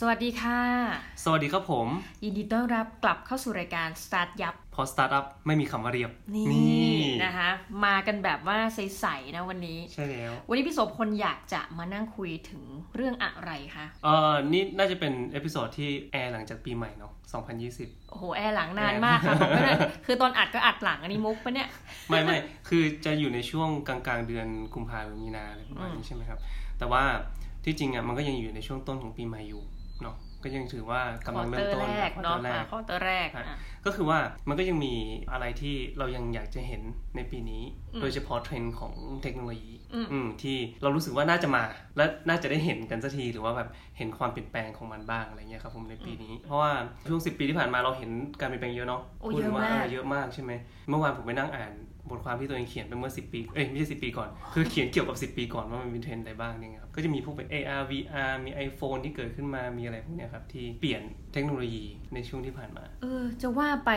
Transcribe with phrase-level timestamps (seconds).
[0.00, 0.60] สวัสดีค่ะ
[1.24, 1.88] สวัสดีครับผม
[2.24, 6.94] ยินดีต้อนรับกลับเข้าสู่รายการ StartYupเพราะสตาร์ทอัพไม่มีคำว่าเรียบ นี่
[7.24, 7.50] นะคะ
[7.84, 12.62] มากันแบบว่าใสๆนะวันนี้ ใช่แล้ว วันนี้พี่โสพลอยากจะมานั่งคุยถึง
[12.94, 17.12] เรื่องอะไรคะ เออนี่น่าจะเป็น episode ที่แอร์หลังจากปีใหม่เนาะ
[17.62, 19.74] 2020 โอ้โห แอร์หลังนานมากค่ะบอกไม่ได้
[20.06, 21.68] คือตอนอัดก็อัดหลังอันนี้มุกปะเนี่ย
[22.08, 22.36] ไม่ไม่
[22.68, 26.38] คือจะอยู่ในช่วงกลางๆเดือนกุมภาพันธ์มีนาอะไรประมาณนี้ใช่ไหมครับ
[26.78, 27.02] แต่ว่า
[27.64, 29.62] ที่จริงอะมันก็ยังอยู่ในช่วงต้นของปีใหม่อยู่
[30.02, 34.94] เนาะก็ยังถือว่ากำลังเริ่มต้นแรกเนาะควอตอร์แรกข้อตัวแรกฮะอะก็คือว่ามันก็ยังมี
[35.32, 36.82] อะไรที่เรายังอยากจะเห็น
[37.16, 37.62] ในปีนี้
[37.94, 41.62] อืมโดยเฉพาะเทรนด์ของเทคโนโลยีอืมอืมที่เรารู้สึกว่าน่าจะมา
[41.96, 43.68] และน่าจะได้เห็นกันสักทีหรือว่าแบบ
[43.98, 46.70] เห็นความเปลี่ยนแปลงของมันบ้างอะไรเงี้ยครับผมในปีนี้ เพราะว่า
[47.08, 50.52] ช่วงสิปีที่ผ่านมาเราเห็นการเปลี่ยนแปลงเยอะเนาะโอ้พูดถึงว่าเยอะมากเออเยอะมากใช่ไหม
[50.88, 51.72] เมื่อวานผมไปนั่งอ่าน
[52.10, 59.62] บทความที่ตัวเองเขียนไปเมื่อ 10 ปี เอ้ยไม่ใช่ 10 ปีก่อน คือเขียนเกี่ยวกับ 10 ปีก่อนว่ามันมีเทรนด์อะไรบ้างเนี่ยครับ ก็จะมีพวกเป็น AR VR มี iPhone ที่เกิดขึ้นมา
[59.78, 63.90] มีอะไรพวกเนี้ยครับที่เปลี่ยนเทคโนโลยีในช่วงที่ผ่านมา เออ จะว่าไป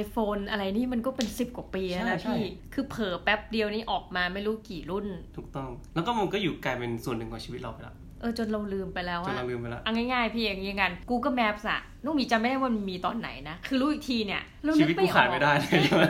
[0.00, 15.66] iPhone อะไรนี่มันก็เป็นสิบกว่าปีแล้วนะใช่ใช่พี่ คือเผลอแป๊บเดียวนี่ออกมาไม่รู้กี่รุ่น ถูกต้อง แล้วก็มันก็อยู่กลายเป็นส่วนหนึ่งของชีวิตเราไปแล้ว เออจนเราลืมไปแล้วจนว่าเราลืมไปแล้วเอาง่ายๆพี่อย่างนี้กัน Google Maps อะนุ่มมีจำไม่ได้ว่ามันมีตอนไหนนะ คือรู้อีกทีเนี่ยเราชีนึกวิตไม่กูอขาดอกไม่ได้เล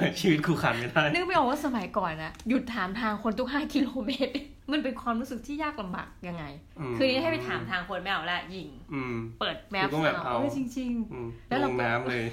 [0.06, 4.34] ยชีวิตกูขาดไม่ได้ นึกไม่ออกว่าสมัยก่อนนะหยุดถามทางคนทุก5กิโลเมตร
[4.72, 6.44] มันเป็นความรู้สึกที่ยากลำบากยังไง
[6.92, 12.24] มคือนี้ให้ไปถามทางคนไม่เอาละยิงอืมเปิดแมพ Google Maps เอาเอาเออจริงอืมแล้วลเรางก็น้ำเลย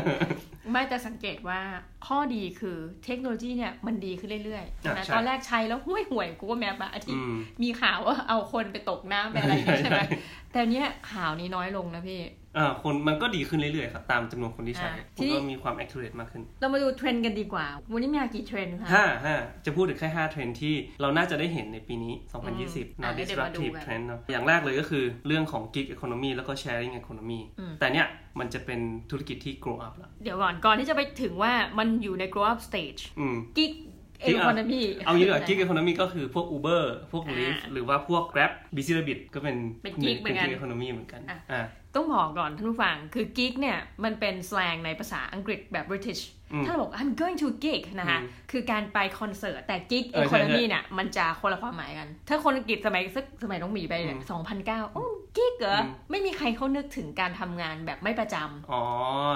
[0.00, 1.60] ๆไม่แต่สังเกตว่า
[2.06, 10.18] ข้อดีคือเทคโนโลยีเนี่ยมันดีขึ้นเรื่อยๆอะนะใช่ตอนแรกใช้แล้วห่วยห่วยกูก็แมปอะอาทิตอืย์มมีข่าวว่าเอาคนไปตกน้ำไปอะไรอย่างงี้ใช่ไหมใช่
[10.52, 12.20] แต่เนี้ยข่าวนี้น้อยลงนะพี่
[12.58, 19.36] อ่าคนมันก็ดีขึ้นเรื่อยๆครับตามจำนวนคนที่ใช้อะมันทีนี้ก็มีความ accurate มากขึ้น เรามาดูเทรนด์กันดีกว่า วันนี้มีกี่เทรนด์คะห้าห้า
[19.66, 22.14] จะพูดถึงแค่ห้าเทรนด์ที่เราน่าจะได้เห็นในปีนี้
[22.52, 28.08] 2020อะนะเดี๋ยวมาดู disruptive กัน trend เนอะอย่างแรกเลยก็คือเรื่องของ gig economy แล้วก็ sharing economy อืมแต่เนี้ย
[28.38, 28.80] มันจะเป็น
[29.10, 33.72] ธุรกิจที่ grow up แล้วเดี๋ยวก่อนก่อนที่จะไปถึงว่ามันอยู่ใน grow up stage อืมกิ๊ก
[34.22, 40.16] เอ Gig คอนมีเอางี้ดีกว่า gig economy ก็คือพวก Uber พวกอ่า Lyft หรือว่าพวก Grab Busy Rabbit ก็เป็นเป็น gig
[40.20, 41.62] เหมือนกัน gig economy เหมือนกันอะอ่า
[41.94, 55.04] ต้องบอกก่อนท่านผู้ฟังคือกิ๊กเนี่ยมันเป็นสแลงในภาษาอังกฤษแบบ British อืม ถ้าเราบอก I'm going to gig นะคะอืมคือการไปคอนเสิร์ต แต่กิ๊กเอเออคอนใช่ใช่มีเนี่ยมันจะคนละความหมายกัน ถ้าคนอังกฤษสมัยสักสมัยน้องหมีไปเนี่ยอืม2009โอ้
[55.36, 58.82] กิ๊กเหรออืมไม่มีใครเขานึกถึงการทำงานแบบไม่ประจำอ๋อ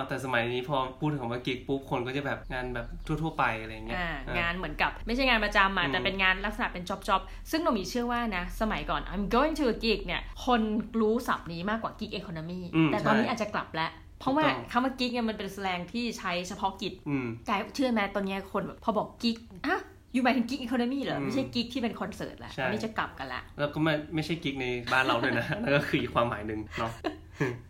[0.08, 10.60] แต่สมัยนี้พอพูดถึงคำว่า gig ปุ๊บคนก็จะแบบงานแบบทั่ว ๆ ไปอะไรเงี้ยอ่าอะงานเหมือนกับไม่ใช่งานประจำอะอืมแต่เป็นงานลักษณะเป็นจ็อบจ็อบซึ่งเรามีเชื่อว่านะ สมัยก่อน I'm going to a gig เนี่ยคน
[11.00, 13.90] รู้ศัพท์นี้มากกว่า gig economy อืมแต่ตอนนี้ใช่อาจจะกลับแล้ว
[14.20, 19.80] เพราะว่าถูกต้องคำว่า gig เนี่ยมันเป็นแสลงที่ใช้เฉพาะกิจอืมกลายเชื่อไหมตอนเนี้ยคนแบบพอบอก gig อะ
[20.12, 26.92] อยู่หมายถึง gig economy เหรออืมไม่ใช่ gig ที่เป็นคอนเสิร์ตละใช่อันนี้จะกลับกันละ แล้วก็ไม่ไม่ใช่กิ๊กในบ้านเราด้วยนะ นั่นก็คืออีกความหมายหนึ่งเนาะ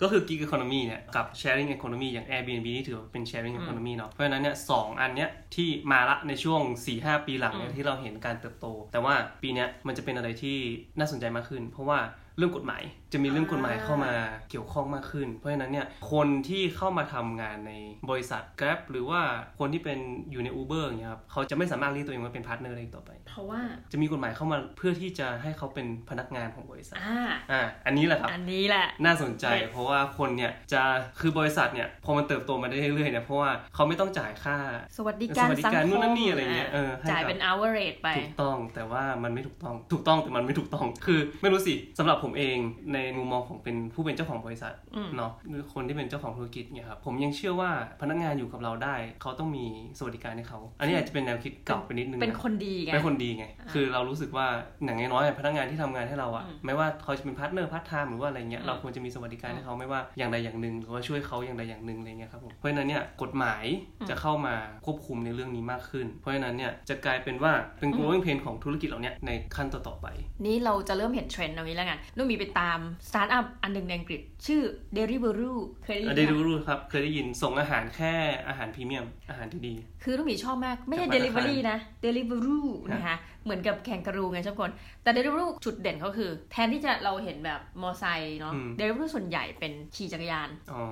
[0.03, 6.61] ก็คือ gig economy เนี่ยกับ sharing economy อย่าง Airbnb นี่ถือว่าเป็น sharing economy เนาะเพราะฉะนั้นเนี่ยสองอันเนี้ยที่มาละในช่วง
[6.95, 10.57] 4-5 ปีหลังเนี่ยที่เราเห็นการเติบโต แต่ว่าปีเนี้ยมันจะเป็นอะไรที่
[10.99, 11.99] น่าสนใจมากขึ้น เพราะว่า
[12.39, 14.12] เรื่องกฎหมายจะมีเรื่องกฎหมายเข้ามา
[14.50, 17.72] เกี่ยวข้องมากขึ้น เพราะฉะนั้นเนี่ยคนที่เข้ามาทำงานใน
[18.11, 19.21] บริษัท Grab หรือว่า
[19.59, 19.99] คนที่เป็น
[20.31, 23.61] อยู่ใน Uber อย่างเงี้ยครับเขาจะไม่สามารถเรียกตัวเองว่าเป็นพาร์ทเนอร์ได้อีกต่อไป เพราะว่า
[23.93, 27.21] จะมีกฎหมายเข้ามาเพื่อที่จะให้เขาเป็นพนักงานของบริษัทอ่า
[27.53, 30.83] อ่าอันนี้แหละครับอันนี้แหละน่าสนใจเด็ดเพราะว่าคนเนี่ยจะ
[31.21, 34.56] คือบริษัทเนี่ยพอมันเติบโตมาได้เรื่อยๆเนี่ยเพราะว่าเขาไม่ต้องจ่ายค่า
[34.97, 42.59] สวัสดิการสวัสดิสังคมนู่นนั่นนี่อะไรเงี้ยเออให้กับจ่ายเป็น hour rate ไปถูกต้องแต่ว่ามันไม่ถูกต้องถูกต้องแต่มันไม่ถูกต้อง คือไม่รู้สิสำหรับผมเอง
[42.95, 47.71] ในมุมมองของเป็นผู้เป็นเจ้าของบริษัทอืมเนาะหรือคนที่เป็นเจ้าของธุรกิจเนี่ยครับผมยังเชื่อว่า
[48.01, 49.65] พนักงานอยู่กับเราได้ เขาต้องมี
[49.99, 54.47] สวัสดิการให้เขา อันนี้อาจจะเป็นแนวคิดเก่าไปนิดนึงเป็นนะคนดีไงเป็นคนดีไงคือเรารู้สึกว่า
[54.84, 63.65] อย่างน้อยๆพนักงานที่ทำงานให้เราอะอืมไม่ว่าเขาจะเป็นพาร์ทเนอร์พาร์ทไทม์หรือว่าอะไรเงี้ยอืมเราควรจะมีสวัสดิการให้เขาไม่ว่าอย่างใดอย่างหนึ่งหรือว่าช่วยเขาอย่างใดอย่างหนึ่งอะไรเงี้ยครับผมเพราะฉะนั้นเนี่ยกฎหมาย
[64.11, 64.55] จะเข้ามา
[64.87, 70.07] ควบคุมในเรื่องนี้มากขึ้น เพราะฉะนั้นเนี่ยจะกลายเป็นว่าเป็น growing pain ของธุรกิจเหล่าเนี้ยในขั้นต่อๆไป
[70.45, 72.78] นี่เราจะเริ่มเห็นเทรนด์ตรงนี้แล้วกันนุ่มมีไปตาม
[73.09, 74.62] สตาร์ทอัพอันหนึ่งในอังกฤษ ชื่อ
[74.97, 78.15] Deliveroo เคยได้ยินได้ไหมรู้รู้ครับ เคยได้ยินส่งอาหารแค่
[78.48, 83.16] อาหารพรีเมียม อาหารที่ดีคือนุ่มมีชอบมาก ไม่ใช่จากธนาคาร Delivery นะ Deliveroo นะคะ
[83.47, 84.71] เหมือนกับ kangaroo ไงชอบคน
[85.03, 90.83] แต่ Deliveroo จุดเด่นเขาคือ แทนที่จะเราเห็นแบบมอไซค์เนาะอืม Deliveroo ส่วนใหญ่เป็นขี่จักรยานอ๋อ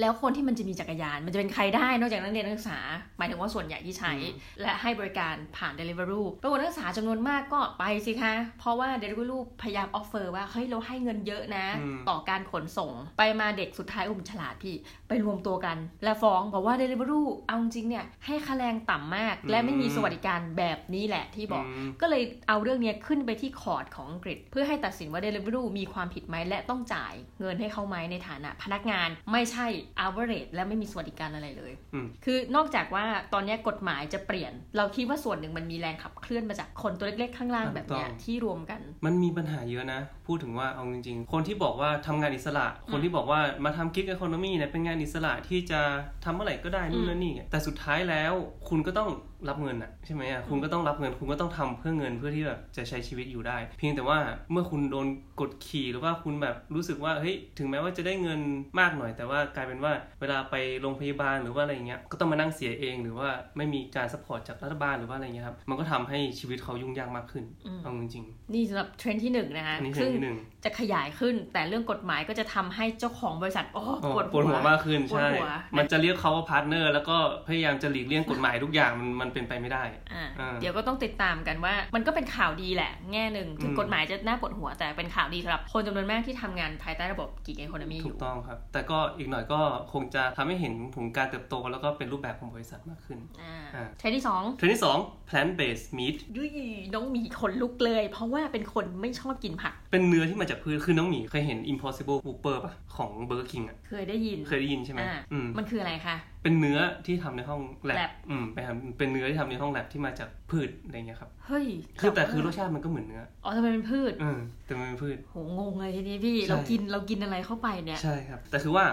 [0.00, 2.78] แล้วคนที่มันจะมีจักรยาน มันจะเป็นใครได้นอกจากนักเรียนนักศึกษา
[3.18, 14.74] หมายถึงว่าส่วนใหญ่ที่ใช้อืมและให้บริการผ่าน Deliveroo ปรากฏนักศึกษาจำนวนมากก็ไปสิคะ เพราะว่า Deliveroo พยายาม offer ว่า เฮ้ย เราให้เงินเยอะนะอืมต่อการขนส่งไปมาเด็กสุดท้ายอุ้มฉลาดพี่
[15.08, 29.66] ไปรวมตัวกัน และฟ้องบอกว่า Deliveroo เอาจริงๆเนี่ย ให้ค่าแรงต่ำมาก และไม่มีสวัสดิการแบบนี้แหละที่บอกก็เลยเอาเรื่องเนี้ยขึ้นไปที่คอร์ดของอังกฤษ เพื่อให้ตัดสินว่า Deliveroo มีความผิดไหมและต้องจ่ายเงินให้เขาไหมในฐานะ พนักงานไม่ใช่
[30.06, 45.80] average และไม่มีสวัสดิการอะไรเลยอืมคือนอกจากว่าตอนเนี้ยกฎหมายจะเปลี่ยน เราคิดว่าส่วนหนึ่งมันมีแรงขับเคลื่อนมาจากคนตัวเล็กๆ ข้างล่างแบบเนี้ยถูกต้องที่รวมกัน มันมีปัญหาเยอะนะ พูดถึงว่าเอาจริงๆ คนที่บอกว่าทำงานอิสระ คนที่บอกว่ามาทำกิ๊กอีโคโนมีเนี่ยเป็นงานอิสระที่จะ
[46.24, 48.32] ทำเมื่อไหร่ก็ได้นู่นนั่นนี่แต่สุดท้ายแล้ว
[48.68, 49.10] คุณก็ต้อง
[49.48, 54.18] รับเงินอะใช่ไหมอะคุณก็ต้องรับเงิน คุณก็ต้องทำเพื่อเงินเพื่อที่แบบจะใช้ชีวิตอยู่ได้ เพียงแต่ว่า
[54.52, 55.06] เมื่อคุณโดน
[55.40, 58.40] กดขี่หรือว่าคุณแบบรู้สึกว่าเฮ้ยถึงแม้ว่าจะได้เงิน
[58.80, 75.48] มากหน่อย แต่ว่ากลายเป็นว่าเวลาไปโรงพยาบาลหรือว่าอะไรอย่างเงี้ยก็ต้องมานั่งเสียเองหรือว่าไม่มีการ support จากรัฐบาลหรือว่าอะไรเงี้ยครับมันก็ทำให้ชีวิตเขายุ่งยากมากขึ้นอืมเอาจริงๆนี่สำหรับเทรนด์ที่หนึ่งนะคะอันนี้เทรนด์ที่หนึ่งซึ่งจะขยายขึ้นแต่เรื่องกฎหมายก็จะทำให้เจ้าของบริษัทโอ้อ๋อปวดปวดหัวมากขึ้นปวดใช่หัว
[75.78, 77.16] มันจะเรียกเขาว่าพาร์ทเนอร์แล้วก็
[77.48, 79.82] พยายามจะหลีกเลี่ยงกฎหมายทุกอย่างมันมันเป็นไปไม่ได้
[80.14, 89.60] อ่าอ่าเดี๋ยวก็ต้องติดตามกันว่า มันก็เป็นข่าวดีแหละ แง่หนึ่งถึงอืมกฎหมายจะน่าปวดหัวแต่เป็นข่าวดีสำหรับคนจำนวนมากที่ทำงานภายใต้ระบบกิกเอโคโนมีอถูกยู่ต้องครับ แต่ก็อีกหน่อยก็
[89.92, 94.98] คงจะทำให้เห็นถึงการเติบโตแล้วก็เป็นรูปแบบของบริษัทมากขึ้นอ่าอ่าเทรนด์ที่สองเทรนด์ที่สอง
[95.28, 96.50] plant based meat ยุย
[96.94, 111.66] น้องหมีขนลุกเลย เพราะว่าเป็นคนไม่ชอบกินผัก เป็นเนื้อที่มาจากพืชคือน้องหมีเคยเห็น impossible whopper ป่ะของ Burger King อะเคยได้ยินเคยได้ยินใช่ไหมอ่าอืมมันคืออะไรคะ เป็นเนื้อที่ทำในห้องแล lab บอืมไปทำเป็นเนื้อที่ทำในห้องแลบที่มาจากพืชอะไรเงี้ยครับ เฮ้ย
[112.00, 118.84] คือแต่คือรว่าสชาติมันก็เหมือนเนื้อ อ๋อทำไมเป็นพืชเออแต่มันเป็นพืช โห งงเลยทีนี้พี่ใช่เรากินเรากินอะไรเข้าไปเนี่ย ใช่ครับ แต่คือว่า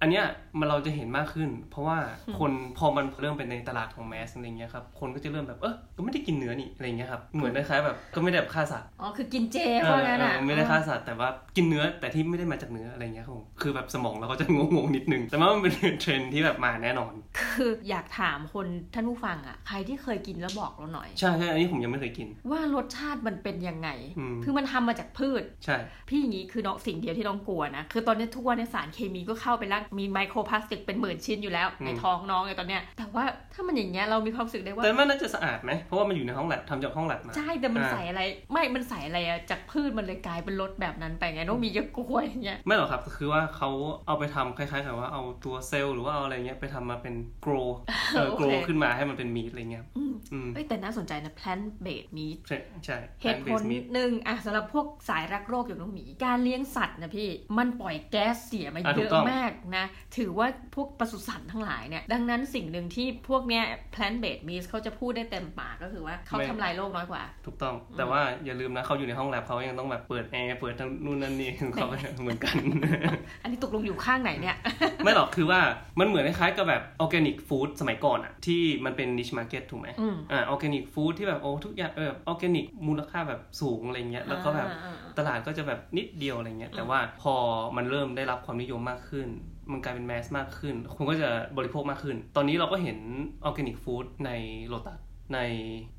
[0.00, 0.24] อันเนี้ย
[0.58, 1.98] มันเราจะเห็นมากขึ้น เพราะว่า
[2.38, 17.12] คนพอมันเริ่มเป็นในตลาดของแมสอะไรเงี้ยครับคนก็จะเริ่มแบบเออก็ไม่ได้กินเนื้อนี่อะไรเงี้ยครับเหมือนคล้ายๆแบบก็ไม่ได้แบบฆ่าสัตว์อ๋อคือกินเจเอเพราะองั้นอะเออไม่ได้ฆ่าสัตว์แต่ว่ากินเนื้อแต่ที่ไม่ได้มาจากเนื้ออะไรเงี้ยครับผมคือแบบสมองเราก็จะงงๆนิดนึง แต่ว่ามันเป็นเทรนด์ที่แบบมาแน่นอน
[17.54, 25.76] คืออยากถามคนท่านผู้ฟังอะใครที่เคยกินแล้วบอกเราหน่อยใช่ใช่อันนี้ผมยังไม่เคยกิน ว่ารสชาติมันเป็นยังไงอืมคือมันทำมาจากพืชใช่
[26.08, 33.24] พี่อย่างนี้คือน้องสิ่งเดียวที่น้องกลัวนะคือตอนนี้ทุกวันในสารเคมีก็เข้าไปแล้วมีไมโครพลาสติกเป็นหมื่นชิ้นอยู่แล้วในท้องน้องไงตอนเนี้ยแต่ว่า
[33.54, 43.70] ถ้ามันอย่างเงี้ยเรามีความรู้สึกได้ว่าแต่มันน่าจะสะอาดไหมเพราะว่ามันอยู่ในห้องแลบทำจากห้องแลบมาใช่แต่มันอ่าใส่อะไร ไม่มันใส่อะไรอะจากพืชมันเลยกลายเป็นรสแบบนั้นไปไงน้องมีจะกลัวอย่างเงี้ยไม่หรอกครับคือว่าเขา
[44.06, 47.52] เอาไปทำคล้ายๆกับว่าเอาตัวเซลล์หรือว่าเอาอะไรเงี้ยไปทำมาเป็นโกร
[48.14, 59.77] เออโอเคโกรขึ้นมาให้มันเป็นมีดอะไรเงี้ยอืมอืมเอ้ยแต่น่าสนใจนะ plant based meat ใช่ใช่เหตุผล plant-based นิ meat ดนึงอะสำหรับพวกสายรักโรคอย่างน้องหมีการเลี้ยงสัตว์นะพี่มันปล่อยแก๊สเสียมาอะเยถูกอะต้องมากนะ
[60.16, 63.64] ถือว่าพวกปศุสัตว์ทั้งหลายเนี่ย ดังนั้นสิ่งหนึ่งที่พวกเนี้ย
[63.94, 71.88] plant based meat เขาจะพูดได้เต็มปากก็คือว่าเขาทำลายโลกน้อยกว่า ถูกต้อง แต่ว่าอย่าลืมนะเขาอยู่ในห้องแลบเขายังต้องแบบเปิดแอร์เปิดทั้งนู่นนั่นนี่ของเขา
[72.22, 72.54] เหมือนกัน
[73.42, 74.56] อันนี้ตกลงอยู่ข้างไหนเนี่ย
[75.04, 75.60] ไม่หรอกคือว่า
[75.98, 87.34] มันเหมือนคล้ายๆกับแบบ organic food สมัยก่อนอะที่มันเป็น niche market ถูกไหมอืมอ่า organic food ที่แบบโอ้ทุกอย่างเออออร์แกนิกมูลค่าแบบสูงอะไรเงี้ยแล้วก็แบบอ่าๆตลาดก็จะแบบนิดเดียวอะไรเงี้ยแต่ว่าพอ
[87.76, 89.28] มันเริ่มได้รับความนิยมมากขึ้น
[89.72, 91.28] มันกลายเป็น mass มากขึ้นคนก็จะ
[91.58, 92.98] บริโภคมากขึ้น ตอนนี้เราก็เห็น
[93.44, 94.30] organic food ใน
[94.66, 94.98] โลตัส
[95.34, 95.40] ใน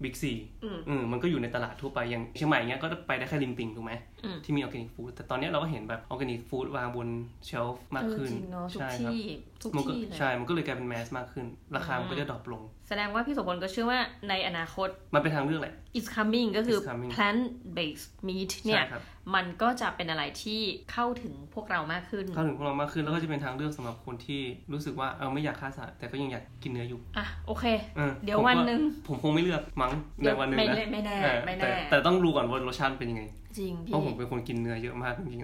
[0.04, 0.34] บิ๊กซี
[0.64, 3.94] อืมอืมมันก็อยู่ในตลาดทั่วไปอย่างเชียงใหม่เงี้ยก็ไปได้แค่ริมปิงถูกไหม
[4.24, 7.08] อืมที่มี organic food แต่ตอนนี้เราก็เห็นแบบ organic food วางบน
[7.46, 9.24] shelf มากขึ้นเออจริงเนาะทุกใช่ครับที่
[9.62, 11.46] ทุกมันก็ที่เลยใช่ มันก็เลยกลายเป็น mass มากขึ้น
[11.76, 14.00] ราคามันก็จะ drop ลง แสดงว่าพี่สมพลก็เชื่อว่า
[14.30, 17.44] ในอนาคต มันเป็นทางเลือกแหละ is coming ก็คือ is coming plant
[17.78, 19.04] based meat เนี่ยใช่ครับ
[19.36, 24.42] มันก็จะเป็นอะไรที่เข้าถึงพวกเรามากขึ้น เข้าถึงพวกเรามากขึ้นแล้วก็จะเป็นทางเลือกสำหรับคนที่
[24.74, 27.66] รู้สึกว่าเออไม่อยากฆ่าสัตว์แต่ก็ยังอยากกินเนื้ออยู่ อะโอเค
[28.00, 33.24] ออเดี๋ยวผมก็วันหนึ่งผมคงไม่เลือกมั้งในวันหนึ่งไม่นะแน่ไม่แน่เออไม่แต่แน่แต่ต้องดูก่อนว่ารสชาติเป็นยังไง
[33.58, 35.42] จริงเพพี่ราะผมเป็นคนกินเนื้อเยอะมากจริง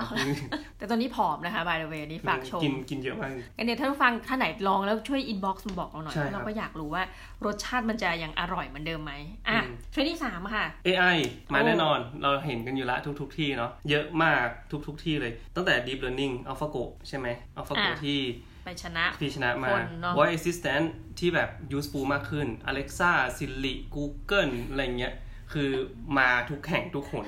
[0.77, 7.03] แต่ตอนนี้ผอมนะคะ by the way นี่ฝากชม กินกินเยอะมากงั้นเดี๋ยวท่านผู้ฟังท่านไหนลองแล้วช่วย inbox มาบอกเราหน่อยใช่ครับเราก็อยากรู้ว่า
[7.45, 9.13] รสชาติมันจะยังอร่อยเหมือนเดิมไหม
[9.49, 11.17] อะอืมเทรนด์ที่สามค่ะ AI
[11.53, 14.47] มาโอ้แน่นอนเราเห็นกันอยู่แล้วทุก ๆ ที่เนาะเยอะมาก
[14.87, 18.19] ทุก ๆ ที่เลย ตั้งแต่ Deep Learning AlphaGo ใช่ไหม AlphaGo ที่
[18.65, 20.85] ไปชนะที่ชนะมาคนเนอะ Voice Assistant
[21.19, 25.13] ที่แบบ useful มากขึ้น Alexa Siri Google อะไรเงี้ย
[25.53, 25.69] คือ
[26.17, 27.27] มาทุกแห่งทุกหน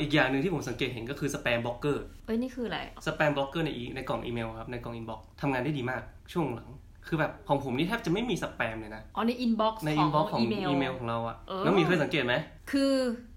[0.00, 6.70] อีกอย่างหนึ่งที่ผมสังเกตเห็นก็คือ Spam Blocker เอ้ยนี่คืออะไร Spam Blocker ในอีในกล่องอีเมลครับในกล่อง inbox ทำงานได้ดีมากช่วงหลัง
[7.06, 12.34] คือแบบของผมนี่แทบจะไม่มีสแปมเลยนะอ๋อใน inbox ในขอ inbox ของอีเมลอีเมลของเราอะเออแล้วมีเคยสังเกตไหม
[12.72, 12.92] คือ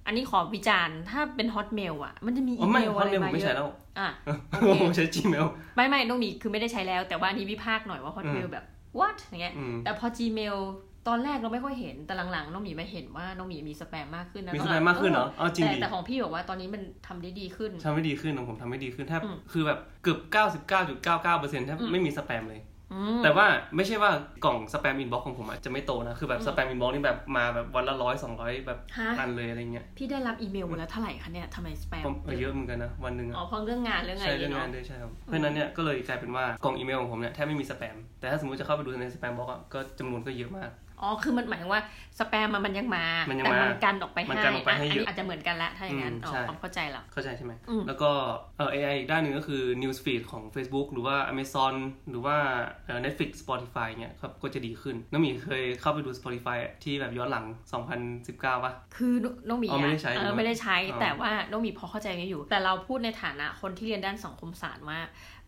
[0.05, 3.69] อันนี้ขอวิจารณ์ถ้าเป็น hotmail อะมันจะมีอ๋อีอเมไม่ลเพอะราะไรเมลผมมาไม่เยใช้อะแล้ว
[3.99, 4.09] อะ
[4.81, 5.45] ผมใช้ Gmail
[5.75, 8.65] ไม่ไม่น้องหมีคือไม่ได้ใช้แล้ว แต่ว่าอันนี้วิพากษ์หน่อยว่า hotmail แบบ
[8.99, 10.55] what อย่างเงี้ยอืมแต่พอ gmail
[11.07, 20.19] ตอนแรกเราไม่ค่อยเห็นแต่หลังๆน้องหมีมาเห็นว่าน้องหมีมีสแปมมากขึ้นนะมีตสอนแปลัมมากขึ้นเหรอเอาจริงแต่ดิแต่ของพี่บอกว่าตอนนี้มันทำได้ดีขึ้นทำไม่ดีขึ้นของผมทำไม่ดีขึ้นแทบอืมคือแบบเกือบ
[20.67, 22.61] 99.99%แทบอืมไม่มีสแปมเลย
[22.93, 23.45] อืมแต่ว่า
[23.75, 24.11] ไม่ใช่ว่า
[24.45, 40.69] กล่อง spam inbox ของผมอะจะไม่โตนะ คือแบบ spam inbox นี่แบบมาแบบวันละร้อยสองร้อยแบบฮะอันเลยอะไรเงี้ยพี่ได้รับอีเมลวันละเท่าไหร่คะเนี่ยทำไมสแปมผมเออเยอะเหมือนกันนะวันหนึ่งอะอ๋อเพราะเรื่องงานเรื่องอะไรใช่เรื่องเนาะงานด้วยใช่ครับเพราะฉะนั้นเนี่ยก็เลยกลายเป็นว่ากล่องอีเมลของผมเนี่ยแทบไม่มีสแปมแต่ถ้าสมมติจะเข้าไปดูในสแปมบ็อกอะก็จำนวนก็เยอะมาก
[41.01, 41.81] อ๋อ คือมันหมายถึงว่า
[42.19, 48.09] สแปมมันมันยังมามันยังแต่มามันกันออกไปมันให้กันออกไปให้ะเยอะนนี้อาจจะเหมือนกันละ ถ้าอย่างนั้นอืมอ๋อใช่ความเข้าใจแล้ว เข้าใจใช่ไหมอืมแล้วก็
[48.57, 51.73] เอ่อ AI อีกด้านหนึ่งก็คือ News Feed ของ Facebook หรือว่า Amazon
[52.09, 52.35] หรือว่า
[52.85, 57.45] เอ่อ Netflix Spotify เนี่ยครับ ก็จะดีขึ้น น้องหมีเคยเข้าไปดู Spotify ที่แบบย้อนหลัง
[58.05, 59.13] 2019ป่ะ คือ
[59.49, 64.99] น้องหมีอ๋อไม่ได้ใช้เอหรืออว่าไม่ได้ใช้อ๋อแต่ว่าน้องหมีพอเข้าใจนี้อยู่ แต่เราพูดในฐานะคนที่เรียนด้านสังคมศาสตร์ว่า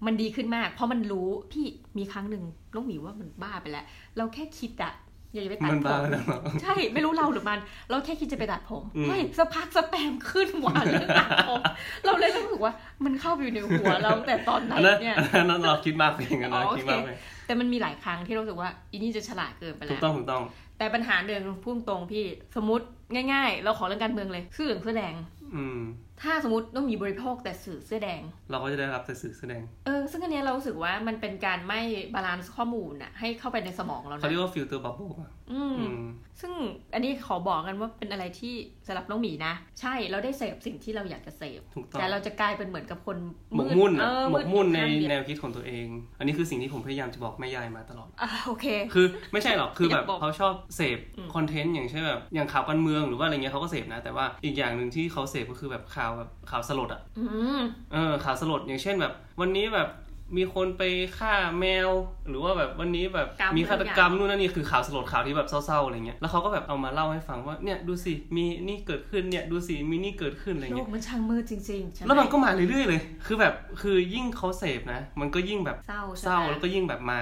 [0.06, 1.66] มันดีขึ้นมาก เพราะมันรู้พี่
[1.98, 2.44] มีครั้งหนึ่ง
[2.76, 3.86] น้องหมีว่ามันบ้าไปแล้ว
[4.18, 4.94] เราแค่คิดอะ
[5.34, 7.60] อยากจะไปตัดมันผบ้ามแล้วเหรอใช่ไม่รู้เราหรือมัน
[7.90, 11.62] เราแค่คิดจะไปตัดผมอืมเฮ้ยสักพักสแปมขึ้นหวานเรื่องตัดผม
[12.06, 12.74] เราเลยรู้สึกว่า
[13.06, 17.10] มันเข้าไปอยู่ในหัวเราตั้งแต่ตอนไหนอันนั้นเนี่ยอันนั้นเราคิดมากไปเองนะอ๋อโอเคคิดมากไป
[17.46, 20.44] แต่มันมีหลายครั้งที่รู้สึกว่าอีนี่จะฉลาดเกินไปถูแล้กวต้องถูกต้อง
[20.78, 22.86] แต่ปัญหาเดิมพุ่งตรงพี่สมมติ
[23.34, 25.14] ง่าย ๆ เราขอเรื่องการเมืองเลยเสื้อเหลืองเสื้อแดง
[25.56, 25.80] อืม
[26.24, 28.22] ถ้าสมมติต้องมีบริโภคแต่สื่อเสื้อแดง
[28.52, 31.82] เราก็จะได้รับแต่สื่อเสื้อแดง เออ ซึ่งอันเนี้ยเรารู้สึกว่ามันเป็นการไม่
[32.14, 36.00] balance ข้อมูลอะให้เข้าไปในสมองเราเขาเรียกว่า filter bubble อืม อืม
[36.42, 36.54] ซึ่ง
[36.94, 38.54] อันนี้ขอบอกกันว่าเป็นอะไรที่
[38.88, 43.18] สำหรับน้องหมีนะ ใช่เราได้เสพสิ่งที่เราอยากจะเสพถูกต้องแต่เราจะกลายเป็นเหมือนกับคน
[43.56, 45.88] หมกมุ่นเออะอหมกมุ่นในข้างเดียวแนวคิดของตัวเอง
[46.18, 57.24] อันนี้คือสิ่งที่ผมพยายามจะบอกแม่ยายมาตลอดอะโอเค คือไม่ใช่หรอกคือแบบอยากบอกเขาชอบเสพอืมคอนเทนต์อย่างเช่นแบบอย่างข่าวการเมืองหรือว่าอะไรเงี้ยเขาก็เสพนะ แต่ว่าอีกอย่างหนึ่งที่เขาเสพก็คือแบบข่าวแบบข่าวสลดอะอื
[57.58, 57.60] ม
[57.94, 59.90] เออข่าวสลดอย่างเช่นแบบ วันนี้แบบ
[60.38, 60.84] มีคนไป
[61.18, 61.90] ฆ่าแมว
[62.30, 77.20] หรือว่าแบบวันนี้แบบกรรมมีฆาตกรรมอะไรอย่างนู่นนั่นนี่คือข่าวสลดข่าวที่แบบเศร้าๆอะไรเงี้ยแล้วเขาก็แบบเอามาเล่าให้ฟังว่าเนี่ยดูสิมีนี่เกิดขึ้นเนี่ยดูสิมีนี่เกิดขึ้นอะไรโลเงี้กยมันช่างมืดจริงๆใช่ไหมแล้วมันก็มาเรื่อยๆเลย คือแบบคือยิ่งเขาเสพนะ มันก็ยิ่งแบบเศร้าใช่เศร้าไหมแล้วก็ยิ่งแบบมา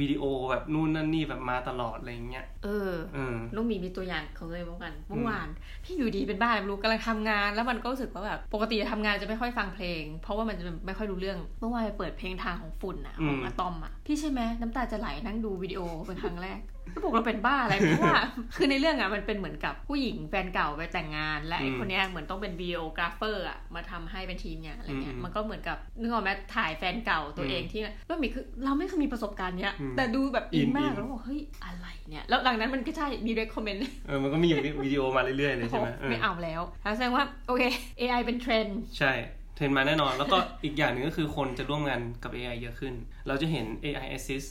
[0.00, 5.48] วิดีโอแบบนู่นนั่นนี่แบบมาตลอดอะไรเงี้ยเออเออน้องหมีมีตัวอย่างของตัวเองเหมือนกันเมื่อวาน
[5.84, 16.60] พี่อยู่ดีเป็นบ้าอะไรไม่รู้กำลังทำงาน แล้วมันก็รู้สึกว่าแบบปกติทำงานจะไม่ค่อยฟังเพลง เพราะว่ามันจะไม่ค่อยรู้เรื่องเมื่อวานไปเปิดเพลงทางของฝุ่นอะของอืมอะตอมอะพี่ใช่ไหมน้ำตาจะไหลนั่งดูวิดีโอเป็นครั้งแรก
[16.94, 18.22] ก็บอกเราเป็นบ้าอะไรเพราะว่า
[18.56, 34.48] คือในเรื่องอะมันเป็นเหมือนกับผู้หญิงแฟนเก่าไปแต่งงาน และไอ้คนเนี้ยเหมือนต้องเป็น videographer อะมาทำให้เป็นทีมงานอะไรเงี้ยมันก็เหมือนกับนึกออกไหมถ่ายแฟนเก่าตัวเองที่แล้วมีคือเราไม่เคยมีประสบการณ์เนี้ยแต่ดูแบบอินมากแล้วบอกเฮ้ยอะไรเนี่ยแล้วหลังนั้นมันก็ใช่มี recommend เออมันก็มี
[34.84, 36.62] วิดีโอมาเรื่อยๆเลยใช่ไหมเออไม่เอาแล้ว
[36.96, 37.62] แสดงว่าโอเค
[38.00, 42.94] AI เป็นเทรนด์ใช่เท รนด์มาแน่นอน แล้วก็อีกอย่างหนึ่งก็คือคนจะร่วมงานกับ AI เยอะขึ้น
[43.26, 44.48] เราจะเห็น AI assist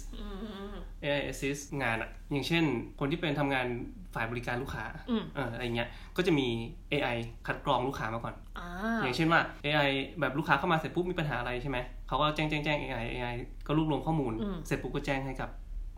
[1.03, 2.63] AI assist งานอะอย่างเช่น
[3.00, 3.68] คนที่เป็นทำงาน
[4.15, 6.48] ฝ่ายบริการลูกค้าอืมเอออะไรเงี้ย ก็จะมี
[6.91, 8.70] AI คัดกรองลูกค้ามาก่อนอ่า
[9.03, 9.89] อย่างเช่นว่า AI
[10.20, 11.77] แบบลูกค้าเข้ามาเสร็จปุ๊บมีปัญหาอะไรใช่ไหม
[12.08, 13.36] เขาก็แจ้งแจ้งแจ้ง AI AI
[13.68, 14.34] ก็รวบรวมข้อมูล
[14.68, 15.50] เสร็จปุ๊บก็แจ้งให้กับ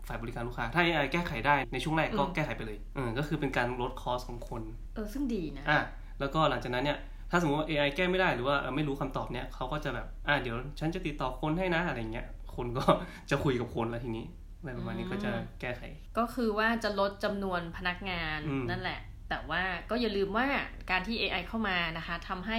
[0.08, 4.62] ฝ่ายบริการลูกค้า ถ้า AI แก้ไขได้ในช่วงแรกก็แก้ไขไปเลยเออก็คือเป็นการลดคอสของคน
[4.94, 5.80] เออซึ่งดีนะ อะ
[6.20, 6.98] แล้วก็หลังจากนั้นเนี่ย
[7.30, 12.26] ถ้าสมมติว่า AI แก้ไม่ได้หรือว่าเออไม่รู้คำตอบเนี่ยเขาก็จะแบบอะเดี๋ยวฉันจะติดต่อคนให้นะอะไรเงี้ย
[12.56, 12.84] คนก็
[13.30, 14.24] จะคุยกับคนแล้วทีนี้
[14.58, 15.82] อะไรประมาณนี้ก็จะแก้ไข
[16.18, 19.00] ก็คือว่าจะลดจำนวนพนักงานอืมนั่นแหละ
[19.30, 20.46] แต่ว่าก็อย่าลืมว่า
[20.90, 22.58] การที่ AI เข้ามานะคะทำให้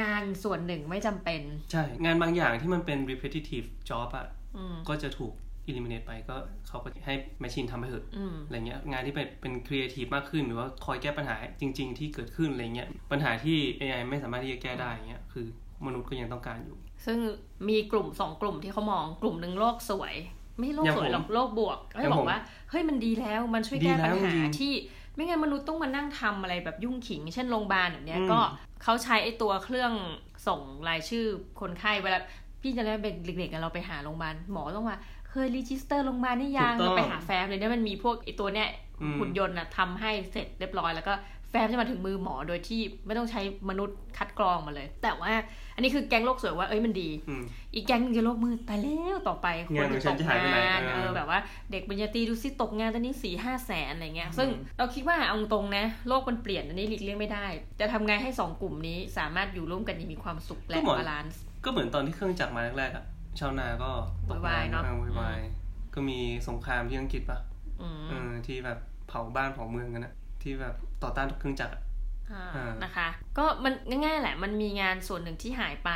[0.00, 1.42] งานส่วนหนึ่งไม่จำเป็น
[1.72, 4.26] ใช่ งานบางอย่างที่มันเป็น repetitive job อะ
[4.56, 5.32] อืมก็จะถูก
[5.68, 6.36] eliminate ไปก็
[6.68, 15.46] เขาก็ให้ machine ทำไปเถอะอืมอะไรเงี้ยงานที่เป็นเป็นครีเอทีฟมากขึ้นหรือว่าคอยแก้ปัญหาจริง ๆ ที่เกิดขึ้นอะไรเงี้ยปัญหาที่ AI ไม่สามารถที่จะแก้ได้เงี้ยคือ
[15.86, 16.76] มนุษย์ก็ยังต้องการอยู่
[17.06, 17.18] ซึ่ง
[17.68, 20.14] มีกลุ่มสองกลุ่มที่เขามองกลุ่มหนึ่งโลกสวย
[20.58, 22.40] ไม่ใช่โลกอย่างสวยผมหรอกโลกบวกก็อย่างบอผมกว่า
[22.70, 24.72] เฮ้ยมันดีแล้วมันช่วยดีแก้แล้ปัญหาจริงที่
[25.14, 28.40] ไม่งั้นมนุษย์ต้องมานั่งทำอะไรแบบยุ่งขิง เช่นโรงพยาบาลแบบเนี้ยอืมก็
[28.82, 29.92] เขาใช้ไอ้ตัวเครื่อง
[30.46, 31.24] ส่งรายชื่อ
[31.60, 32.18] คนไข้เวลา
[32.62, 34.98] พี่จำได้เป็นเด็กๆอะเราไปหาโรงพยาบาลหมอต้องว่า
[35.32, 38.68] เคย register โรงพยาบาลนี่ยังถูกต้องเราไปหาแฟ้มเลยเนี่ยมันมีพวกไอ้ตัวเนี้ย
[39.02, 41.14] อืมหุ่นยนต์อะทำให้เสร็จเรียบร้อยแล้วก็
[41.50, 45.32] แฟ้มจะมาถึงมือหมอโดยที่ไม่ต้องใช้มนุษย์คัดกรองมาเลย แต่ว่า
[45.74, 47.42] อันนี้คือแก๊งโลกสวยว่าเอ้ยมันดีอืม
[47.74, 51.38] อีกแก๊งหนึงจะโลกมืดตายแล้วต่อไปงานของฉันกจะหายไปไหนคนตกงานเออเออแบบว่า
[51.72, 54.48] เด็กปริญญาตรีดูสิตกงานตอนนี้สี่ห้าแสนอะไรเงี้ยซึ่ง
[54.78, 57.46] เราคิดว่าเอาตรงนะ โลกมันเปลี่ยนอันนี้หลีกเลี่ยงไม่ได้
[57.80, 63.04] จะทำไงให้สองกลุ่มนี้สามารถอยู่ร่วมกันอย่างมีความสุขและก็เหมือน balanceก็เหมือนตอนที่เครื่องจักรมาแรกๆอะ
[63.40, 63.90] ชาวนาก็
[64.30, 67.40] ตกวายๆเนอะออวายๆก็มีสงครามที่อังกฤษปะ
[67.82, 71.82] อืมเออที่แบบเผาบ้านเผาเมืองกันอะที่แบบต่อต้านเครื่องจักรอะ
[72.32, 73.08] อ่าอ่านนะคะ
[73.38, 73.74] ก็มัน
[74.04, 75.90] ง่ายๆแหละ มันมีงานส่วนหนึ่งที่หายไป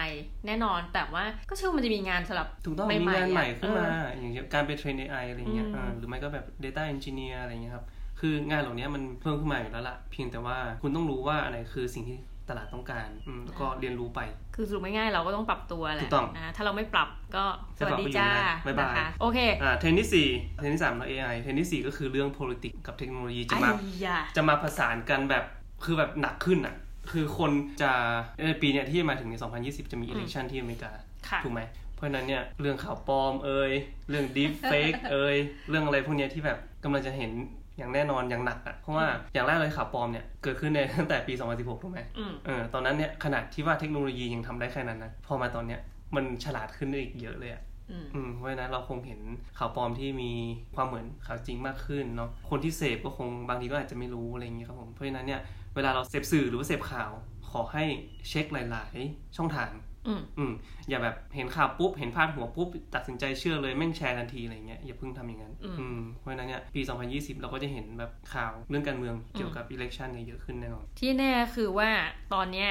[0.46, 7.84] แน่นอน แต่ว่าก็เชื่อว่ามันจะมีงานสำหรับถูกต้องใหม่ๆมีงานใหม่อะขึ้นมาเอออย่างเช่นการไปเทรน AI อะไรเงี้ยอืมเออหรือไม่ก็แบบ Data Engineer อะไรเงี้ยครับ
[8.20, 14.20] คืองานเหล่านี้มันเพิ่มขึ้นมาอยู่แล้วล่ะ เพียงแต่ว่าคุณต้องรู้ว่าอะไรคือสิ่งที่ ตลาดต้องการอืมแล้วก็เรียนรู้ไป
[14.54, 17.44] คือสรุปง่ายๆเราก็ต้องปรับตัวแหละถูกต้องนะถ้าเราไม่ปรับก็
[17.78, 20.28] สวัสดีจะปรับจ้าไปอยู่นะบ๊ายบายนะคะโอเคอ่าเทรนด์ที่สี่
[20.60, 23.72] เทรนด์ที่สามเรา AI เทรนด์ที่สี่ก็คือเรื่อง politics กับเทคโนโลยีจะไอ้มา
[24.04, 25.44] ยาจะมาผสานกันแบบ
[25.84, 26.74] คือแบบหนักขึ้นอะ
[27.12, 27.50] คือคน
[27.82, 27.92] จะ
[28.48, 29.34] ในปีเนี้ยที่มาถึงใน
[29.64, 30.92] 2020 จะมี election ที่อเมริกา
[31.28, 31.60] ค่ะถูกไหม
[31.94, 33.72] เพราะฉะนั้นเนี่ยเรื่องข่าวปลอมเอ่ย
[34.10, 35.36] เรื่อง deep fake เอ่ย
[35.70, 37.30] เรื่องอะไรพวกเนี้ยที่แบบกำลังจะเห็น
[37.78, 45.80] อย่างแน่นอนอย่างหนักอะเพราะว่าอย่างแรกเลยข่าวปลอมเนี่ยเกิดขึ้นในตั้งแต่ปี 2016ถูกไหมอืมเออตอนนั้นเนี่ยขนาดที่ว่าเทคโนโลยียังทำได้แค่นั้นนะพอมาตอนเนี้ย
[46.16, 49.20] มันฉลาดขึ้นได้อีกเยอะเลยอะอืมอืมเพราะฉะนั้นเราคงเห็น
[49.58, 50.32] ข่าวปลอมที่มี
[50.76, 55.40] ความเหมือนข่าวจริงมากขึ้นเนาะคนที่เสพก็คงบางทีก็อาจจะไม่รู้อะไรอย่างเงี้ยครับผมเพราะฉะนั้นเนี่ย
[55.74, 57.10] เวลาเราเสพสื่อหรือว่าเสพข่าว
[57.50, 57.84] ขอให้
[58.28, 59.70] เช็คหลาย ๆ ช่องทาง
[60.08, 60.52] อืมอืม
[60.88, 66.80] อย่าแบบเห็นข่าวปุ๊บ เห็นพาดหัวปุ๊บ ตัดสินใจเชื่อเลยแม่งแชร์ทันทีอะไรเงี้ยอย่าเพิ่งทำอย่างนั้นอืมอืมเพราะฉะนั้นเนี่ยปี
[67.12, 71.90] 2020 เราก็จะเห็นแบบข่าวเรื่องการเมืองเกี่ยวกับ election เนี่ยเยอะขึ้นแน่นอน ที่แน่คือว่า
[72.32, 72.70] ตอนเนี้ย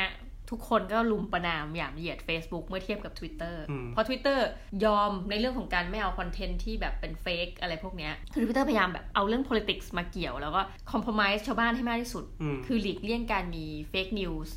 [0.51, 4.39] ทุกคนก็ลุมประนามหยามเหยียด Facebook เมื่อเทียบกับ Twitter อืมเพราะ Twitter
[4.85, 10.61] ยอมในเรื่องของการไม่เอาคอนเทนต์ที่แบบเป็นเฟกอะไรพวกเนี้ยคือ Twitter พยายามแบบเอาเรื่อง politics มาเกี่ยว แล้วก็
[10.91, 14.49] compromise ชาวบ้านให้มากที่สุดอืมคือหลีกเลี่ยงการมี fake news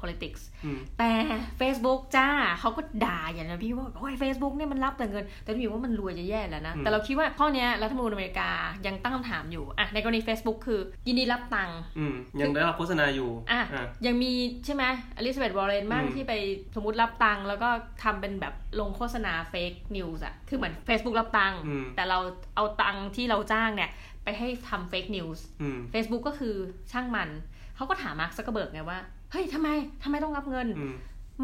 [0.00, 1.12] politics อืมแต่
[1.60, 2.28] Facebook จ้า
[2.60, 8.50] เขาก็ด่าอย่างนั้นพี่ว่าโอ้ย Facebook เนี่ยมันรับแต่เงิน แต่พี่ว่ามันรวยจะแย่แล้วนะอืมแต่เราคิดว่าข้อเนี้ยรัฐธรรมนูญอเมริกา
[8.86, 14.32] ยังตั้งคำถามอยู่อะในกรณี Facebook คือ ยินดีรับตังค์อืมยังได้รับโฆษณาอยู่อะอะยังมี
[14.64, 14.84] ใช่ไหม
[15.16, 16.32] อลิซาเบธวอร์เรนบ้างอืมที่ไป
[16.74, 17.68] สมมติรับตังค์แล้วก็
[18.04, 22.18] ทำเป็นแบบลงโฆษณา fake news อะคือเหมือน Facebook รับตังค์อืมแต่เรา
[22.56, 23.90] เอาตังค์ที่เราจ้างเนี่ย
[24.24, 26.54] ไปให้ทำ fake news อืม Facebook ก็คือ
[26.92, 27.28] ช่างมัน
[27.76, 29.68] เขาก็ถามมาร์คซักเกอร์เบิร์กไงว่าเฮ้ยทำไม
[30.02, 30.94] ทำไมต้องรับเงินอืม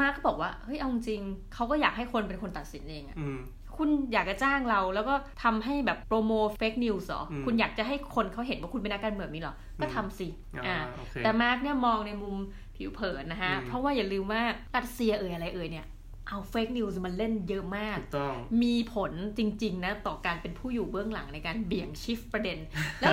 [0.00, 1.20] มาร์คก็บอกว่าเฮ้ยเอาจริง
[1.54, 3.38] เขาก็อยากให้คนเป็นคนตัดสินเองอะอืม
[3.76, 12.36] คุณอยากจะจ้างเราแล้วก็ทำให้แบบ promote fake news เหรออืมคุณอยากจะให้คนเขาเห็นว่าคุณเป็นนักการเมืองนี้เหรอ ก็อืมทำสิอ่าอ่าโอเคแต่มาร์กเนี่ยมองในมุม
[12.76, 14.42] ผิวเผินนะฮะอืมเพราะว่าอย่าลืมว่า
[14.76, 15.86] รัสเซียเอ่ยอะไรเอ่ยเนี่ย
[16.28, 22.58] เอา fake news มันเล่นเยอะมากถูกต้องมีผลจริง ๆ นะ ต่อการเป็นผู้อยู่เบื้องหลังในการเบี่ยง shift ประเด็น
[23.00, 23.10] แล้ว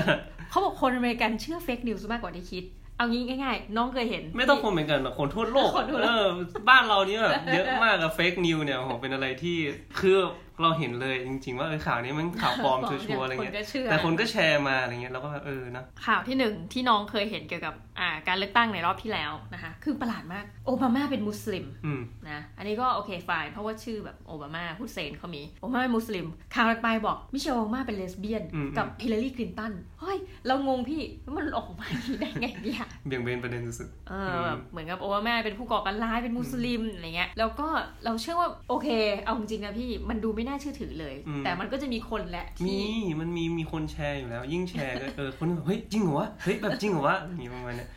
[0.49, 2.63] เขาบอกคนอเมริกันเชื่อ fake news มากกว่าที่คิด
[2.99, 6.27] เอางี้ง่ายๆ น้องเคยเห็น ไม่ต้องคนเหมือนกันแบบคนทั่วโลกคนทั่วโลกเออ
[6.69, 9.57] บ้านเรานี่แบบเยอะมากกับ fake news เนี่ยโหเป็นอะไรที่
[9.99, 10.17] คือ
[10.61, 30.17] เราเห็นเลยจริง ๆ ว่าเออข่าวนี้มันข่าวปลอมชัวร์ๆอะไรเงี้ยคนก็เชื่อแต่คนก็แชร์มาอะไรเงี้ยเราก็แบบเออนะข่าวที่หนึ่งที่น้องเคยเห็นเกี่ยวกับอ่าการเลือกตั้งในรอบที่แล้วนะคะคือประหลาดมากโอบามาเป็นมุสลิมอืมนะอันนี้ก็โอเคฝ่ายเพราะว่าชื่อแบบโอบามาฮุสเซนเขามีโอบามาเป็นมุสลิมข่าวถัดไปบอกมิเชลโอบามาเป็นเลสเบี้ยนอืมกับฮิลลารีคลินตันเฮ้ย
[30.47, 37.67] เรางงพี่ว่ามันออกมาอย่างนี้ได้ไงเนี่ยเบี่ยงเบนประเด็นสุดเออแบบเหมือนกับโอบามาเป็นผู้ก่อการร้ายเป็นมุสลิมอะไรเงี้ยแล้วก็
[38.05, 38.87] เราเชื่อว่าโอเค
[39.25, 47.89] เอาจริงๆนะพี่มันดูไม่น่าเชื่อถือเลย แต่มันก็จะมีคนแหละๆมีที่มันมีมีคนแชร์อยู่แล้ว ยิ่งแชร์ก็เออคนแบบเฮ้ยจริงเหรอวะเฮ้ยแบบจริงเหรอวะอย่างงี้ประมาณเนี้ย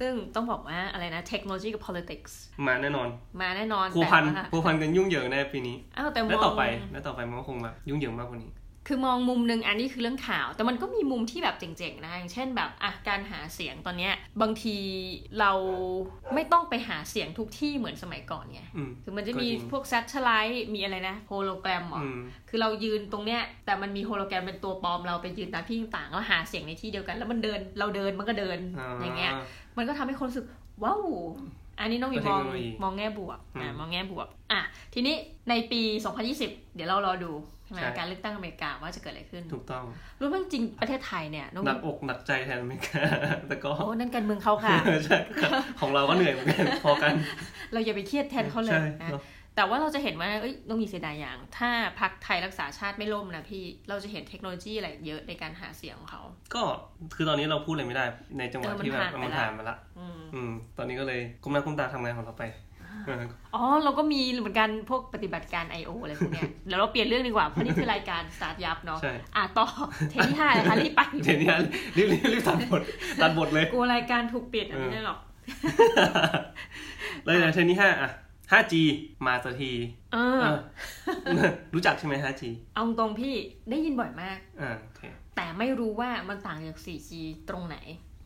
[0.00, 2.32] ซึ่งต้องบอกว่าอะไรนะเทคโนโลยีกับ politics
[2.66, 3.08] มาแน่นอน
[3.40, 8.50] มาแน่นอนพัวพันแต่ว่าพัวพันกันยุ่งเหยิงแน่ปีนี้อ้าวแต่มแล้วองต่อไปแล้วต่อไปมันก็คงแบบยุ่งเหยิงมากกว่านี้
[8.86, 14.76] คือมองมุมหนึ่งอันนี้คือเรื่องข่าว แต่มันก็มีมุมที่แบบเจ๋งๆนะอย่างเช่นแบบอะการหาเสียงตอนเนี้ยบางที
[15.40, 15.52] เรา
[16.34, 22.18] ไม่ต้องไปหาเสียงทุกที่เหมือนสมัยก่อนไงอืมคือมันจะก็มีจริงพวกแซ t เ l ไลท์มีอะไรนะโฮโลแกรมหรออืม
[22.48, 28.58] คือเรายืนตรงเนี้ยแต่มันมีโฮโลแกรมเป็นตัวปลอมเราไปยืนตามที่ต่างๆแล้วหาเสียงในที่เดียวกัน แล้วมันเดินเราเดินมันก็เดิน
[29.02, 29.32] อย่างเงี้ย
[29.76, 30.46] มันก็ทำให้คนรู้สึก
[30.82, 31.02] ว้าว
[31.80, 34.60] อันนี้น้องมีมองเทคโนโลยีมองแง่บวกอือะมมองแง่บวกอะ
[34.94, 35.16] ทีนี้
[35.48, 35.80] ในปี
[36.28, 37.32] 2020 เดี๋ยวเรารอดู
[37.66, 39.84] ใช่ไหมใช่การเลือกตั้งอเมริกาว่าจะเกิดอะไรขึ้น ถูกต้อง
[40.20, 43.00] รู้ไหมจริงๆประเทศไทยเนี่ยน้องหนัมีกอกหนักใจแทนอเมริกา
[43.48, 47.14] แต่ก็โอ้นั่นการเมืองเขาค่ะใช่ครับของเราก็เหนื่อยเหมือนกันพอกัน
[47.72, 49.22] เราอย่าไปเครียดแทนเขาเลยใช่นะเนอะ
[49.56, 56.22] แต่ว่าเราจะเห็นว่าเอ้ยน้องมีเสียดายอย่าง ถ้าพักไทยรักษาชาติไม่ล่มนะพี่ เราจะเห็นเทคโนโลยีอะไรเยอะในการหาเสียงของเขา
[56.54, 56.62] ก็
[57.14, 58.04] คือตอนนี้เราพูดอะไรไม่ได้
[58.38, 62.44] ในจังหวะเออมันที่แบบผ่านไปมันละผ่านมาละอืมอืม ตอนนี้ก็เลยก้มหน้าก้มตาทำงานของเราไป
[62.75, 65.90] เอออ๋อเราก็มีเหมือนกันพวกปฏิบัติการ I.O.
[66.02, 69.66] อะไรพวกเนี้ยเดี๋ยวเราเปลี่ยนเรื่องดีกว่า เพราะนี่คือรายการสตาร์ทยับเนาะใช่อะต่อ
[70.10, 71.48] เทปที่ห้าเลยค่ะรีบไปเดี๋ยวนี้
[71.96, 72.82] รีบรีบรีบตัดบท
[73.22, 75.18] ตัดบทเลยกลัวรายการถูกปิดอะเออไม่ได้หรอก
[77.24, 78.10] เลยนะเทรนด์ที่ห้าอะ
[78.52, 78.74] 5G
[79.26, 79.72] มาสักที
[80.12, 80.44] เออ
[81.26, 82.42] เออรู้จักใช่ไหม 5G
[82.74, 83.34] เอาตรงพี่
[83.70, 85.02] ได้ยินบ่อยมากอ่าโอเค
[85.36, 87.10] แต่ไม่รู้ว่ามันต่างจาก 4G
[87.48, 87.76] ตรงไหน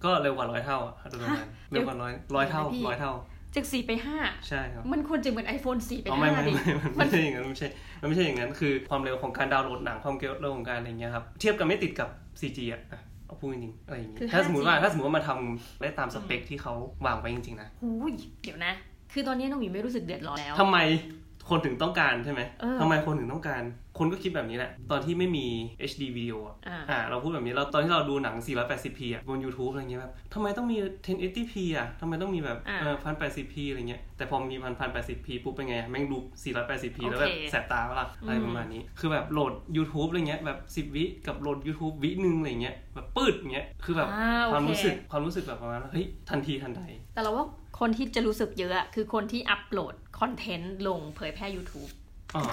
[0.04, 3.12] ก็เร็วกว่าร้อยเท่าอะโดยประมาณฮะเร็วกว่าร้อยร้อยเท่าเดี๋ยวนะพี่ร้อยเท่า
[3.54, 3.90] จาก4ไป
[4.48, 7.68] ใช่ครับ5มันควรจะเหมือน iPhone 4 ไปอ๋อไม่ไม่5ดิไม่ไม่ไม่ใช่อย่างนั้นไม่ใช่
[8.00, 12.08] มันไม่ใช่อย่างนั้นคือความเร็วของการดาวน์โหลดหนังความเร็วของการอะไรเงี้ยครับเทียบกันไม่ติดกับ
[12.40, 16.74] 4G อะอะเอาพูดจริงๆอะไรอย่างงี้คือถ้าสมมติว่า 5G ถ้าสมมติว่ามาทำได้ตามสเปคที่เขา
[17.06, 18.72] วางไว้จริงๆนะหูยเดี๋ยวนะ
[19.12, 20.78] คือตอนนี้น้องหมีไม่รู้สึกเดือดร้อนแล้วทำไม
[21.48, 23.62] คนถึงต้องการใช่ไหมเออทำไมคนถึงต้องการ
[23.98, 25.46] คนก็คิดแบบนี้แหละ ตอนที่ไม่มี
[25.90, 30.76] HD วิดีโออะอ่าอ่าเราพูดแบบนี้เราตอนที่เราดูหนัง 480p อะบน YouTube อะไรเงี้ยแบบทำไมต้องมี
[31.07, 41.94] 1080p อะทำไมต้องมีแบบอ่าเออ 1080p อะไรเงี้ย แต่พอมี 1080p ปุ๊บเป็นไงอะแม่งดู 480p โอเคแล้วแบบแสบตาเวลาอะไรอืมประมาณนี้ คือแบบโหลด YouTube อะไรเงี้ยแบบ 10 วิกับโหลด YouTube
[42.03, 46.83] วิหนึ่งอะไรเงี้ยแบบปืดเงี้ย คือแบบอ่าโอความเครู้สึกความรู้สึกแบบประมาณว่าเฮ้ยทันทีทันใด
[47.14, 47.46] แต่เราว่า
[47.81, 51.90] คนที่จะรู้สึกเยอะอะคือคนที่อัปโหลด คอนเทนต์ลงเผยแพร่ YouTube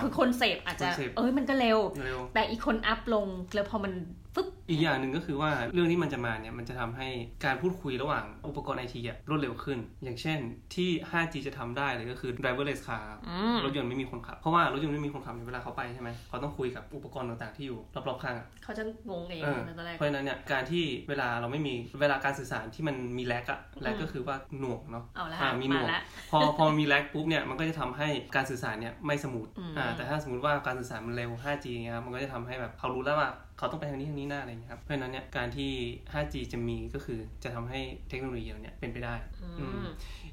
[0.02, 3.94] คือคนเสพอาจจะคนเสพเอ้ยมันก็เร็วเร็ว แต่อีกคนอัพลงแล้วพอมัน
[4.36, 7.08] ฟึบอีกอย่างหนึ่งก็คือว่าเรื่องที่มันจะมาเนี่ย มันจะทำให้
[7.46, 10.40] การพูดคุยระหว่างอุปกรณ์ไอทีอะรวดเร็วขึ้น อย่างเช่น
[10.76, 35.72] ที่ 5G จะทำได้เลยก็คือ driverless car อืมรถยนต์ไม่มีคนขับ เพราะว่ารถยนต์ไม่มีคนขับเนี่ยเวลาเขาไปใช่ไหมเขาต้องคุยกับอุปกรณ์ต่างๆที่อยู่รอบๆข้างอะเขาจะงงเองเออตอนแรกเพราะฉะนั้นเนี่ยการที่เวลาเราไม่มีเวลาการสื่อสารที่มันมีแลกอะแลกก็คือว่าหน่วงเนาะเอาละอ่ามีหน่มาวงละพอพอมีแลกปุ๊บเนี่ยมันก็จะทำให้การสื่อสารเนี่ยไม่สมูทอืมอ่าแต่ถ้าสมมติว่าการสื่อสารมันเร็ว 5G เงี้ยครับมันก็จะทำให้แบบเขารู้แล้วว่าเขาต้องไปทางนี้ทางนี้หน้าอะไรเงี้ยครับเพราะฉะนั้นเนี่ยการที่
[36.14, 39.88] 5G จะมีก็คือจะทำให้เทคโนโลยีเราเนี่ยเป็นไปได้อือืมม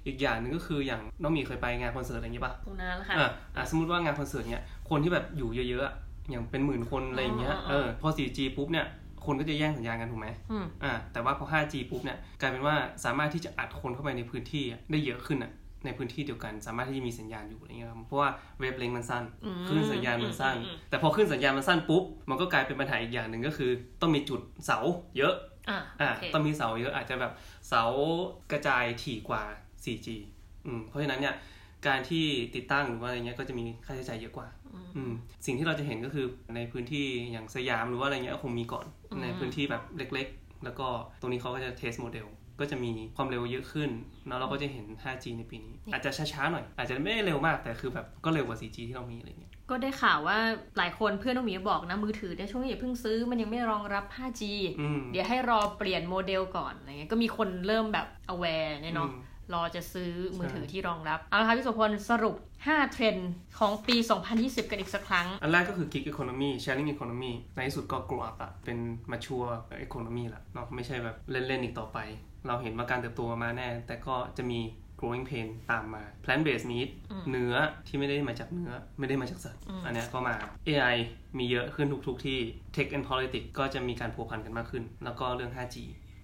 [0.06, 5.94] อีกอย่างหนึ่งก็คืออย่างน้องหมีเคยไปงานคอนเสิร์ตอะไรอย่างเงี้ยป่ะตรงนั้นแหละค่ะอ่าอ่าสมมติว่างานคอนเสิร์ตเนี่ยคนที่แบบอยู่เยอะๆอะ
[6.30, 8.86] อย่างเป็นหมื่นคนอะไรอย่างเงี้ยอ๋ออ๋อเออพอ 4G ปุ๊บเนี่ย
[9.26, 15.50] คนก็จะแย่งสัญญาณกันถูกไหมอืมอ่าแต่ว่าพอ 5G ปุ๊บเนี่ยกลายเป็นว่าสามารถที่จะอัดคนเข้าไปในพื้นที่อะได้เยอะขึ้นอะ
[15.84, 23.70] ในพื้นที่เดียวกันสามารถที่จะมีสัญญาณอยู่อะไรเงี้ยครับเพราะว่าเวฟเลงมันสั้นอืมคลื่นสัญญาณมันสั้นอืมแต่พอคลื่นสัญญาณมันสั้นปุ๊บมันก็กลายเป็นปัญหาอีกอย่างหนึ่งก็คือ
[24.00, 24.78] ต้องมีจุดเสา
[25.16, 25.34] เยอะ
[25.70, 27.32] อ่าอ่าโอเคต้องมีเสาเยอะอาจจะแบบ
[27.68, 27.84] เสา
[28.52, 29.42] กระจายถี่กว่า
[29.84, 30.08] 4G
[30.66, 31.34] อืมเพราะฉะนั้นเนี่ย
[31.86, 34.48] การที่ติดตั้งหรือว่าอะไรเงี้ยก็จะมีค่าใช้จ่ายเยอะกว่า
[34.96, 35.12] อืม
[35.46, 40.86] สิ่งที่เราจะเห็นก็คือในพื้นที่อย่างสยามหรือว่าอะไรเงี้ยก็คงมีก่อนอืมในพื้นที่แบบเล็ก ๆ แล้วก็
[41.20, 42.26] ตรงนี้เขาก็จะเทสโมเดล
[42.60, 43.90] ก็จะมีความเร็วเยอะขึ้น
[44.28, 50.38] แล้วเราก็จะเห็น 5G ในปีนี้ อาจจะช้าๆหน่อย อาจจะไม่ได้เร็วมากแต่คือแบบก็เร็วกว่า 4G ที่เรามีอะไรเงี้ยก็ได้ข่าวว่า
[50.78, 54.42] หลายคนเพื่อนน้องหมีบอกนะ มือถือในยช่วงนี้อย่าเพิ่งซื้อมันยังไม่รองรับ 5G
[54.80, 59.22] อืมเดี๋ยวให้รอเปลี่ยนโมเดลก่อนอะไรเงี้ยก็มีคนเริ่มแบบ aware เนี่ยเนาะอืม
[59.54, 63.96] รอจะซื้อมือถือใช่ที่รองรับ เอาละค่ะพี่โสพลสรุป 5 เทรนด์ของปี
[64.34, 68.78] 2020 กันอีกสักครั้ง อันแรกก็คือ gig economy sharing economy ในที่สุดก็ grow up อะเป็น
[69.12, 69.52] mature
[69.86, 71.98] economy ละเนาะไม่ใช่แบบเล่น ๆ อีกต่อไป
[72.46, 74.60] เราเห็นว่าการเติบโตมาแน่ แต่ก็จะมี
[75.00, 77.54] growing pain ตามมา plant based meat อืมเนื้อ
[77.86, 80.34] ที่ไม่ได้มาจากเนื้อไม่ได้มาจากสัตว์อืมอันเนี้ยก็มา
[80.68, 80.96] AI
[81.38, 82.38] มีเยอะขึ้นทุกๆที่
[82.74, 85.76] tech and politics ก็จะมีการพัวพันกันมากขึ้น แล้วก็เรื่อง 5G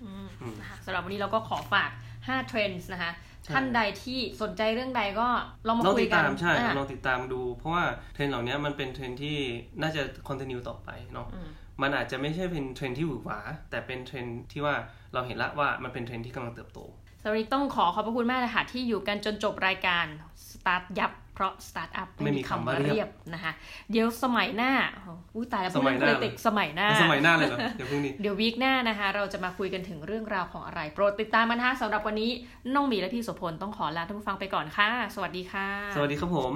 [0.05, 3.13] อืมอืมนะคะสำหรับวันนี้เราก็ขอฝาก 5 เทรนด์นะคะ
[3.45, 5.29] ใช่ท่านใดที่สนใจเรื่องใดก็
[5.67, 9.37] ลองมาลองคุยกันติดตามใช่อะลองติดตามดู เพราะว่าเทรนด์เหล่านี้มันเป็นเทรนด์ที่
[9.83, 11.41] น่าจะ continue ต่อไปเนาะอื
[11.81, 13.39] มมันอาจจะไม่ใช่เป็นเทรนด์ที่หวือหวา
[13.71, 14.75] แต่เป็นเทรนด์ที่ว่า
[15.15, 16.81] เราเห็นละว่ามันเป็นเทรนด์ที่กำลังเติบโต
[17.23, 20.05] สำหรับวันนี้ต้องขอขอบพระคุณมากเลยค่ะที่อยู่กันจนจบรายการ
[20.51, 23.53] สตาร์ทยับเพราะสตาร์ทอัพไม่มีคำว่าเรียบนะคะ
[23.91, 24.73] เดี๋ยวสมัยหน้า
[25.35, 32.31] อุ้ยตายแล้วสมัยหน้าพูดเรื่อง politics สมัยหน้าสมัยหน้าเลยเหรอเดี๋ยวพรุ่งนี้เดี๋ยววีคหน้านะคะ เราจะมาคุยกันถึงเรื่องราวของอะไร โปรดติดตามมันนะคะสำหรับวันนี้
[32.75, 36.53] น้องหมีและพี่โสพลต้องขอลาท่านผู้ฟังไปก่อนค่ะ สวัสดีค่ะ สวัสดีครับผม